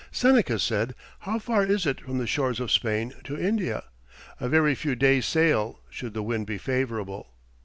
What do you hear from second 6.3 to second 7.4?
be favourable."